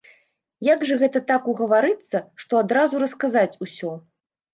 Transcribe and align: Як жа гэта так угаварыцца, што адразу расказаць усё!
Як 0.67 0.85
жа 0.91 0.95
гэта 1.01 1.19
так 1.31 1.43
угаварыцца, 1.53 2.21
што 2.45 2.53
адразу 2.63 3.03
расказаць 3.05 3.59
усё! 3.67 3.91